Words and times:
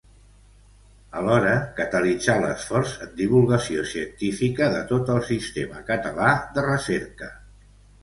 Alhora, 1.19 1.51
catalitzar 1.81 2.37
l'esforç 2.45 2.97
en 3.09 3.13
divulgació 3.21 3.87
científica 3.93 4.73
de 4.79 4.83
tot 4.95 5.15
el 5.19 5.25
sistema 5.31 5.89
català 5.95 6.37
de 6.59 6.69
recerca. 6.73 7.35